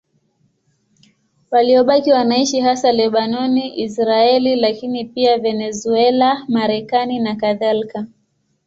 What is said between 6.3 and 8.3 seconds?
Marekani nakadhalika.